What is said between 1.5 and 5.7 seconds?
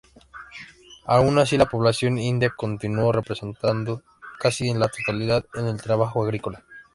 la población india continuó representando casi la totalidad en